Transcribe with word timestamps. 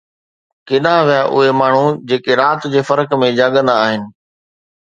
ڪيڏانهن 0.69 1.03
ويا 1.33 1.49
اهي 1.49 1.53
ماڻهو 1.59 1.83
جيڪي 2.13 2.33
رات 2.41 2.67
جي 2.77 2.81
فرق 2.91 3.15
۾ 3.27 3.31
جاڳندا 3.41 3.81
آهن؟ 3.83 4.01